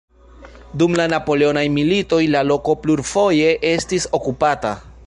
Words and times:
Dum 0.81 0.95
la 0.99 1.05
Napoleonaj 1.13 1.63
Militoj 1.75 2.21
la 2.37 2.43
loko 2.53 2.79
plurfoje 2.87 3.55
estis 3.75 4.11
okupata. 4.23 4.79